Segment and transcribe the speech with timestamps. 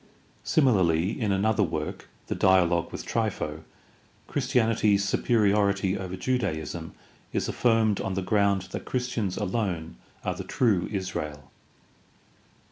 [0.43, 3.63] Similarly, in another work, the Dia logue with Trypho,
[4.25, 6.95] Christianity's superiority over Judaism
[7.33, 11.51] is affirmed on the ground that Christians alone are the true Israel.